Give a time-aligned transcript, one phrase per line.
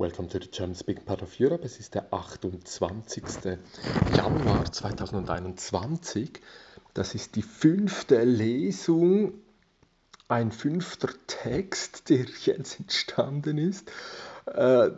[0.00, 1.62] Welcome to the German Speaking Part of Europe.
[1.62, 3.22] Es ist der 28.
[4.16, 6.40] Januar 2021.
[6.94, 9.34] Das ist die fünfte Lesung,
[10.26, 13.92] ein fünfter Text, der jetzt entstanden ist.
[14.46, 14.88] Äh,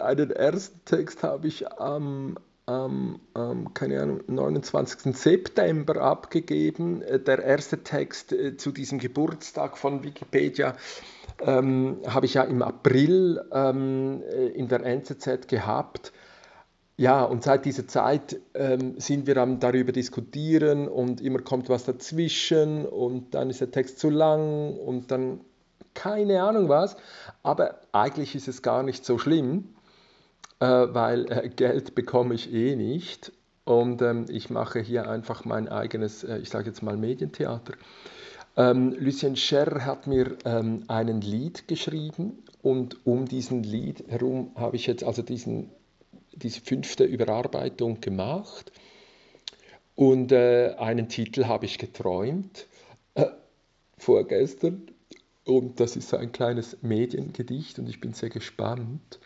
[0.00, 5.16] einen ersten Text habe ich am, am, am keine Ahnung, 29.
[5.16, 7.02] September abgegeben.
[7.02, 10.76] Äh, der erste Text äh, zu diesem Geburtstag von Wikipedia
[11.40, 16.12] ähm, habe ich ja im April ähm, äh, in der NZZ gehabt.
[16.96, 21.84] Ja, und seit dieser Zeit ähm, sind wir am darüber diskutieren und immer kommt was
[21.84, 25.40] dazwischen und dann ist der Text zu lang und dann
[25.94, 26.96] keine Ahnung was.
[27.42, 29.74] Aber eigentlich ist es gar nicht so schlimm,
[30.60, 33.32] äh, weil äh, Geld bekomme ich eh nicht
[33.64, 37.74] und ähm, ich mache hier einfach mein eigenes, äh, ich sage jetzt mal Medientheater.
[38.56, 44.76] Ähm, Lucien Scherr hat mir ähm, einen Lied geschrieben und um diesen Lied herum habe
[44.76, 45.70] ich jetzt also diesen,
[46.32, 48.70] diese fünfte Überarbeitung gemacht
[49.94, 52.66] und äh, einen Titel habe ich geträumt
[53.14, 53.24] äh,
[53.96, 54.90] vorgestern
[55.46, 59.18] und das ist ein kleines Mediengedicht und ich bin sehr gespannt,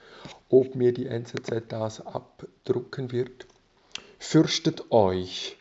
[0.48, 3.46] ob mir die NZZ das abdrucken wird.
[4.20, 5.56] Fürchtet euch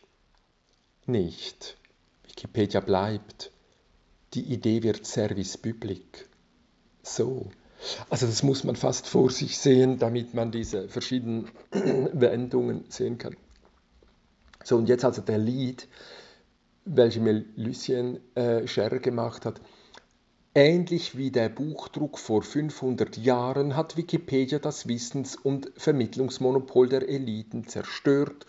[1.08, 1.78] nicht.
[2.28, 3.52] Wikipedia bleibt
[4.36, 6.28] die Idee wird Service Public.
[7.03, 7.50] So.
[8.09, 13.36] Also das muss man fast vor sich sehen, damit man diese verschiedenen Wendungen sehen kann.
[14.63, 15.88] So, und jetzt also der Lied,
[16.86, 19.61] welchen mir Lucien äh, Scherr gemacht hat.
[20.58, 27.67] Ähnlich wie der Buchdruck vor 500 Jahren hat Wikipedia das Wissens- und Vermittlungsmonopol der Eliten
[27.67, 28.45] zerstört.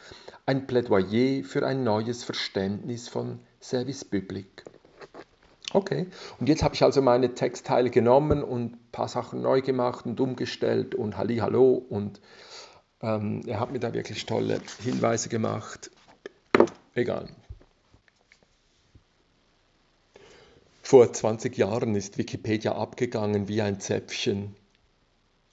[0.47, 4.65] Ein Plädoyer für ein neues Verständnis von Service Public.
[5.77, 6.07] Okay,
[6.41, 10.19] und jetzt habe ich also meine Textteile genommen und ein paar Sachen neu gemacht und
[10.21, 12.23] umgestellt und Halli, hallo und
[13.03, 15.91] ähm, er hat mir da wirklich tolle Hinweise gemacht.
[16.95, 17.29] Egal.
[20.81, 24.57] Vor 20 Jahren ist Wikipedia abgegangen wie ein Zäpfchen.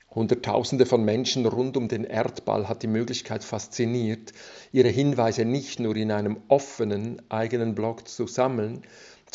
[0.10, 4.32] Hunderttausende von Menschen rund um den Erdball hat die Möglichkeit fasziniert,
[4.72, 8.84] ihre Hinweise nicht nur in einem offenen eigenen Blog zu sammeln,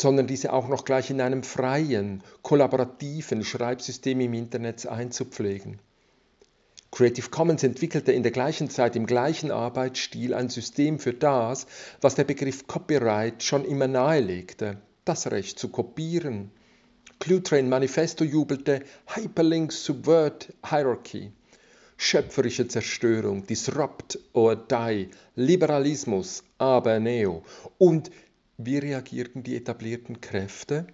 [0.01, 5.79] sondern diese auch noch gleich in einem freien, kollaborativen Schreibsystem im Internet einzupflegen.
[6.91, 11.67] Creative Commons entwickelte in der gleichen Zeit im gleichen Arbeitsstil ein System für das,
[12.01, 16.51] was der Begriff Copyright schon immer nahelegte, das Recht zu kopieren.
[17.19, 18.81] Cluetrain Manifesto jubelte
[19.13, 21.31] Hyperlinks subvert Hierarchy.
[21.97, 27.43] Schöpferische Zerstörung, Disrupt or Die, Liberalismus, aber Neo
[27.77, 28.09] und
[28.61, 30.85] wie reagierten die etablierten Kräfte?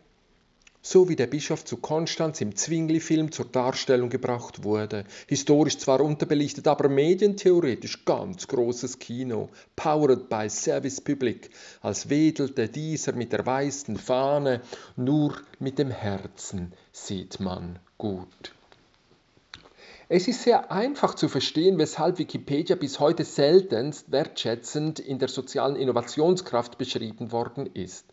[0.83, 5.03] So wie der Bischof zu Konstanz im Zwingli-Film zur Darstellung gebracht wurde.
[5.27, 9.49] Historisch zwar unterbelichtet, aber medientheoretisch ganz großes Kino.
[9.75, 11.49] Powered by Service Public,
[11.81, 14.61] als wedelte dieser mit der weißen Fahne,
[14.95, 18.54] nur mit dem Herzen sieht man gut.
[20.07, 25.75] Es ist sehr einfach zu verstehen, weshalb Wikipedia bis heute seltenst wertschätzend in der sozialen
[25.75, 28.05] Innovationskraft beschrieben worden ist.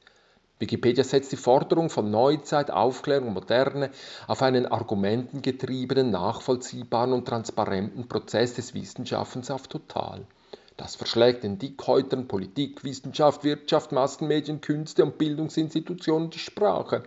[0.58, 3.90] Wikipedia setzt die Forderung von Neuzeit, Aufklärung Moderne
[4.26, 10.24] auf einen argumentengetriebenen, nachvollziehbaren und transparenten Prozess des Wissenschaftens auf total.
[10.78, 17.02] Das verschlägt den Dickhäutern Politik, Wissenschaft, Wirtschaft, Massenmedien, Künste und Bildungsinstitutionen die Sprache.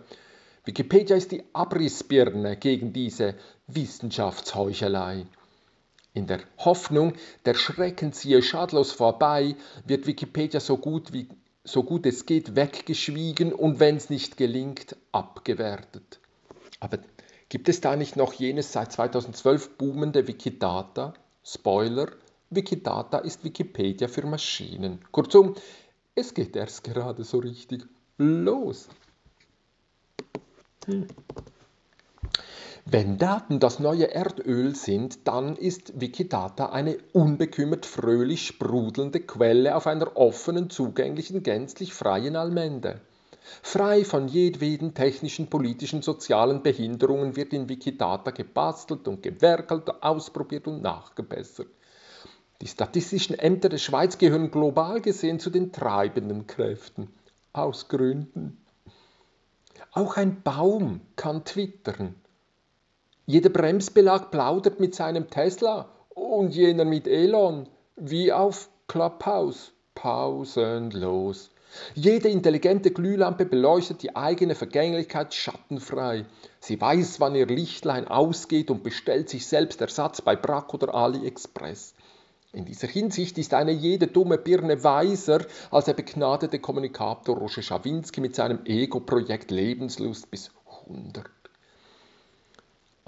[0.64, 3.34] Wikipedia ist die Abrissbirne gegen diese
[3.68, 5.26] Wissenschaftsheuchelei.
[6.14, 11.28] In der Hoffnung, der Schrecken ziehe schadlos vorbei, wird Wikipedia so gut, wie,
[11.64, 16.20] so gut es geht weggeschwiegen und wenn es nicht gelingt, abgewertet.
[16.80, 16.98] Aber
[17.48, 21.14] gibt es da nicht noch jenes seit 2012 boomende Wikidata?
[21.44, 22.08] Spoiler,
[22.50, 25.04] Wikidata ist Wikipedia für Maschinen.
[25.10, 25.54] Kurzum,
[26.14, 27.84] es geht erst gerade so richtig
[28.16, 28.88] los.
[32.88, 39.88] Wenn Daten das neue Erdöl sind, dann ist Wikidata eine unbekümmert fröhlich sprudelnde Quelle auf
[39.88, 43.00] einer offenen, zugänglichen, gänzlich freien Allmende.
[43.60, 50.80] Frei von jedweden technischen, politischen, sozialen Behinderungen wird in Wikidata gebastelt und gewerkelt, ausprobiert und
[50.80, 51.66] nachgebessert.
[52.60, 57.08] Die statistischen Ämter der Schweiz gehören global gesehen zu den treibenden Kräften.
[57.52, 58.64] Aus Gründen.
[59.90, 62.14] Auch ein Baum kann twittern.
[63.28, 71.50] Jeder Bremsbelag plaudert mit seinem Tesla und jener mit Elon, wie auf Clubhouse, pausenlos.
[71.96, 76.24] Jede intelligente Glühlampe beleuchtet die eigene Vergänglichkeit schattenfrei.
[76.60, 81.94] Sie weiß, wann ihr Lichtlein ausgeht und bestellt sich selbst Ersatz bei Brack oder AliExpress.
[82.52, 88.20] In dieser Hinsicht ist eine jede dumme Birne weiser als der begnadete Kommunikator Roger Schawinski
[88.20, 90.52] mit seinem Ego-Projekt Lebenslust bis
[90.86, 91.35] 100.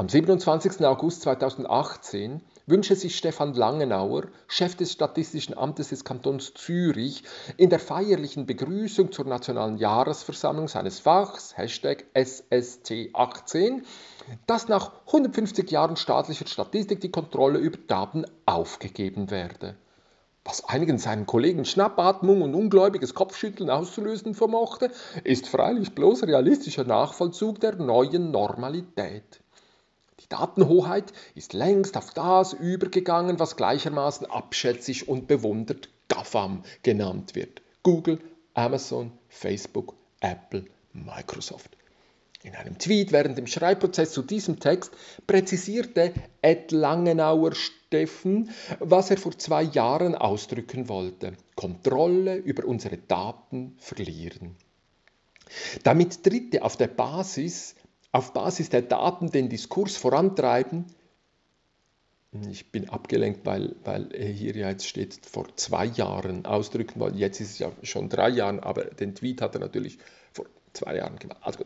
[0.01, 0.87] Am 27.
[0.87, 7.25] August 2018 wünsche sich Stefan Langenauer, Chef des Statistischen Amtes des Kantons Zürich,
[7.57, 13.83] in der feierlichen Begrüßung zur nationalen Jahresversammlung seines Fachs, Hashtag SST18,
[14.47, 19.75] dass nach 150 Jahren staatlicher Statistik die Kontrolle über Daten aufgegeben werde.
[20.45, 24.93] Was einigen seinen Kollegen Schnappatmung und ungläubiges Kopfschütteln auszulösen vermochte,
[25.25, 29.41] ist freilich bloß realistischer Nachvollzug der neuen Normalität.
[30.31, 37.63] Die Datenhoheit ist längst auf das übergegangen, was gleichermaßen abschätzig und bewundert GAFAM genannt wird.
[37.83, 38.19] Google,
[38.53, 41.71] Amazon, Facebook, Apple, Microsoft.
[42.43, 44.93] In einem Tweet während dem Schreibprozess zu diesem Text
[45.27, 51.33] präzisierte Ed Langenauer Steffen, was er vor zwei Jahren ausdrücken wollte.
[51.57, 54.57] Kontrolle über unsere Daten verlieren.
[55.85, 57.75] Damit Dritte auf der Basis
[58.13, 60.87] auf Basis der Daten den Diskurs vorantreiben.
[62.51, 67.17] Ich bin abgelenkt, weil, weil hier jetzt steht vor zwei Jahren ausdrücken wollen.
[67.17, 69.99] Jetzt ist es ja schon drei Jahre, aber den Tweet hat er natürlich
[70.33, 71.41] vor zwei Jahren gemacht.
[71.43, 71.65] Also,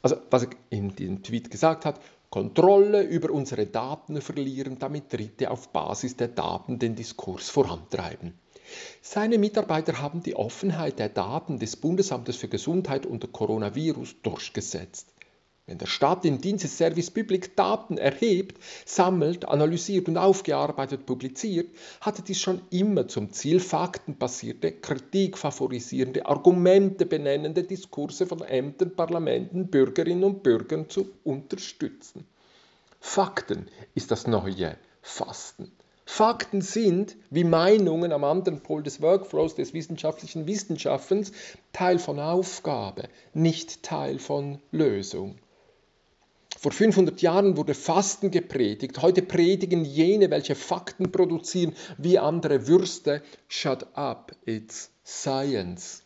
[0.00, 5.50] also was er in diesem Tweet gesagt hat, Kontrolle über unsere Daten verlieren, damit Dritte
[5.50, 8.32] auf Basis der Daten den Diskurs vorantreiben.
[9.00, 15.12] Seine Mitarbeiter haben die Offenheit der Daten des Bundesamtes für Gesundheit unter Coronavirus durchgesetzt.
[15.66, 21.68] Wenn der Staat im Dienst des Service Public Daten erhebt, sammelt, analysiert und aufgearbeitet publiziert,
[22.00, 29.68] hatte dies schon immer zum Ziel, faktenbasierte, Kritik favorisierende, Argumente benennende Diskurse von Ämtern, Parlamenten,
[29.68, 32.26] Bürgerinnen und Bürgern zu unterstützen.
[32.98, 35.70] Fakten ist das neue Fasten.
[36.14, 41.32] Fakten sind, wie Meinungen am anderen Pol des Workflows des wissenschaftlichen Wissenschaftens,
[41.72, 45.38] Teil von Aufgabe, nicht Teil von Lösung.
[46.58, 49.00] Vor 500 Jahren wurde Fasten gepredigt.
[49.00, 53.22] Heute predigen jene, welche Fakten produzieren, wie andere Würste.
[53.48, 56.02] Shut up, it's science.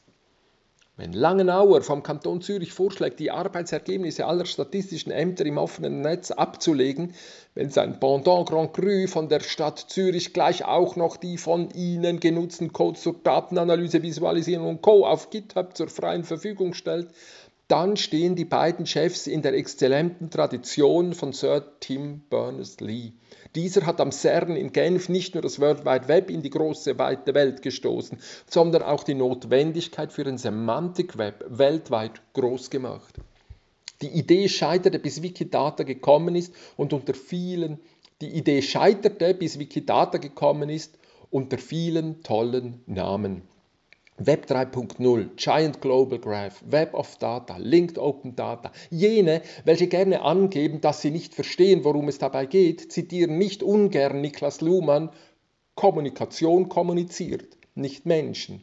[0.98, 7.12] Wenn Langenauer vom Kanton Zürich vorschlägt, die Arbeitsergebnisse aller statistischen Ämter im offenen Netz abzulegen,
[7.54, 12.18] wenn sein Pendant Grand Cru von der Stadt Zürich gleich auch noch die von ihnen
[12.18, 15.04] genutzten Codes zur Datenanalyse, Visualisierung und Co.
[15.06, 17.10] auf GitHub zur freien Verfügung stellt,
[17.68, 23.12] dann stehen die beiden Chefs in der exzellenten Tradition von Sir Tim Berners-Lee.
[23.54, 26.98] Dieser hat am CERN in Genf nicht nur das World Wide Web in die große
[26.98, 28.18] weite Welt gestoßen,
[28.48, 33.14] sondern auch die Notwendigkeit für ein Semantic-Web weltweit groß gemacht.
[34.02, 37.80] Die Idee scheiterte, bis Wikidata gekommen ist und unter vielen
[38.20, 40.98] die Idee scheiterte, bis Wikidata gekommen ist
[41.30, 43.42] unter vielen tollen Namen.
[44.18, 48.72] Web 3.0, Giant Global Graph, Web of Data, Linked Open Data.
[48.88, 54.22] Jene, welche gerne angeben, dass sie nicht verstehen, worum es dabei geht, zitieren nicht ungern
[54.22, 55.10] Niklas Luhmann,
[55.74, 58.62] Kommunikation kommuniziert, nicht Menschen.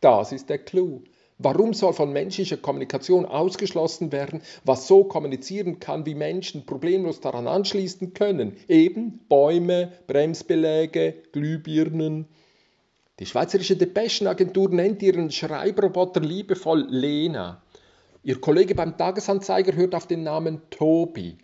[0.00, 1.02] Das ist der Clou.
[1.36, 7.46] Warum soll von menschlicher Kommunikation ausgeschlossen werden, was so kommunizieren kann, wie Menschen problemlos daran
[7.46, 8.56] anschließen können?
[8.68, 12.26] Eben Bäume, Bremsbeläge, Glühbirnen,
[13.20, 17.62] die Schweizerische Depeschenagentur nennt ihren Schreibroboter liebevoll Lena.
[18.24, 21.38] Ihr Kollege beim Tagesanzeiger hört auf den Namen Tobi.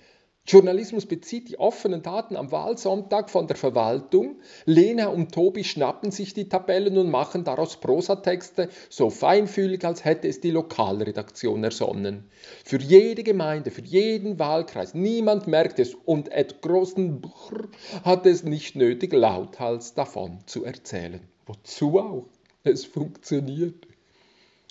[0.49, 4.41] Journalismus bezieht die offenen Daten am Wahlsonntag von der Verwaltung.
[4.65, 10.27] Lena und Tobi schnappen sich die Tabellen und machen daraus Prosatexte, so feinfühlig, als hätte
[10.27, 12.25] es die Lokalredaktion ersonnen.
[12.65, 17.69] Für jede Gemeinde, für jeden Wahlkreis, niemand merkt es und Ed Großenbucher
[18.03, 21.21] hat es nicht nötig, lauthals davon zu erzählen.
[21.51, 22.29] Wozu auch?
[22.63, 23.89] Es funktioniert.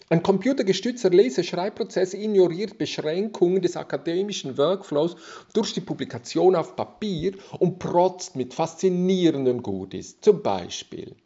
[0.08, 5.18] Ein computergestützter Lese-Schreibprozess ignoriert Beschränkungen des akademischen Workflows
[5.54, 10.22] durch die Publikation auf Papier und protzt mit faszinierenden Goodies.
[10.22, 11.18] Zum Beispiel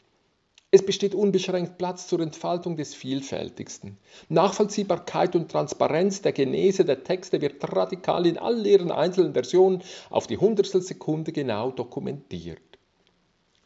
[0.72, 4.00] es besteht unbeschränkt Platz zur Entfaltung des Vielfältigsten.
[4.30, 10.26] Nachvollziehbarkeit und Transparenz der Genese der Texte wird radikal in all ihren einzelnen Versionen auf
[10.26, 12.80] die Hundertstelsekunde genau dokumentiert.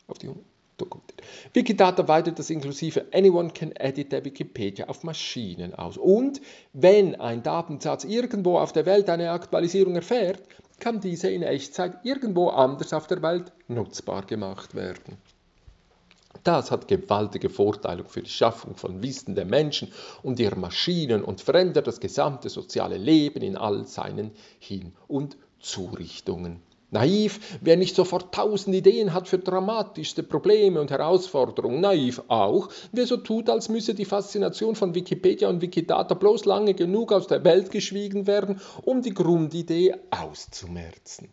[0.08, 0.28] Auf die
[0.78, 1.22] dokumentiert.
[1.54, 5.98] Wikidata weitet das inklusive Anyone can edit der Wikipedia auf Maschinen aus.
[5.98, 6.42] Und
[6.74, 10.42] wenn ein Datensatz irgendwo auf der Welt eine Aktualisierung erfährt,
[10.80, 15.18] kann diese in Echtzeit irgendwo anders auf der Welt nutzbar gemacht werden.
[16.44, 19.92] Das hat gewaltige Vorteile für die Schaffung von Wissen der Menschen
[20.24, 26.62] und ihrer Maschinen und verändert das gesamte soziale Leben in all seinen Hin- und Zurichtungen.
[26.90, 31.82] Naiv, wer nicht sofort tausend Ideen hat für dramatischste Probleme und Herausforderungen.
[31.82, 36.74] Naiv auch, wer so tut, als müsse die Faszination von Wikipedia und Wikidata bloß lange
[36.74, 41.30] genug aus der Welt geschwiegen werden, um die Grundidee auszumerzen.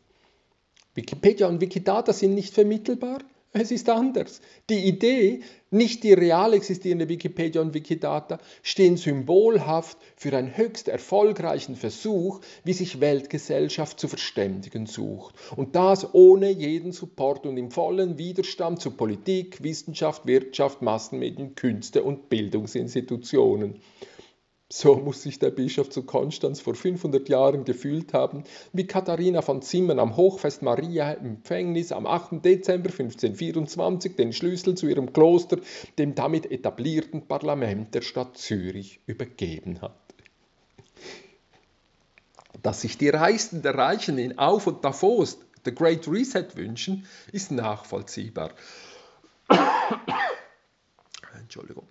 [0.95, 3.19] Wikipedia und Wikidata sind nicht vermittelbar,
[3.55, 4.41] es ist anders.
[4.69, 11.77] Die Idee, nicht die real existierende Wikipedia und Wikidata, stehen symbolhaft für einen höchst erfolgreichen
[11.77, 15.37] Versuch, wie sich Weltgesellschaft zu verständigen sucht.
[15.55, 22.03] Und das ohne jeden Support und im vollen Widerstand zu Politik, Wissenschaft, Wirtschaft, Massenmedien, Künste
[22.03, 23.77] und Bildungsinstitutionen.
[24.71, 29.61] So muss sich der Bischof zu Konstanz vor 500 Jahren gefühlt haben, wie Katharina von
[29.61, 32.45] Zimmern am Hochfest Maria im Empfängnis am 8.
[32.45, 35.59] Dezember 1524 den Schlüssel zu ihrem Kloster
[35.99, 40.01] dem damit etablierten Parlament der Stadt Zürich übergeben hat.
[42.63, 47.51] Dass sich die Reichsten der Reichen in Auf- und Davos The Great Reset wünschen, ist
[47.51, 48.51] nachvollziehbar.
[51.39, 51.87] Entschuldigung.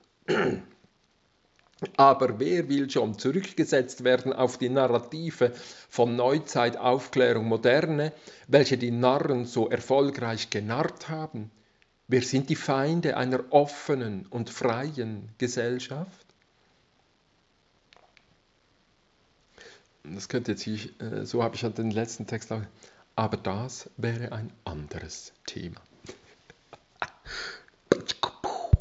[1.97, 5.51] Aber wer will schon zurückgesetzt werden auf die Narrative
[5.89, 8.11] von Neuzeit, Aufklärung, Moderne,
[8.47, 11.51] welche die Narren so erfolgreich genarrt haben?
[12.07, 16.25] Wer sind die Feinde einer offenen und freien Gesellschaft?
[20.03, 22.61] Das könnte jetzt, äh, so habe ich den letzten Text auch,
[23.15, 25.81] aber das wäre ein anderes Thema.